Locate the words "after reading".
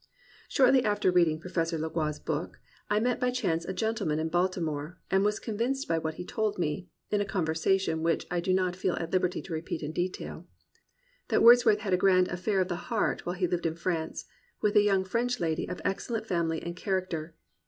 0.83-1.39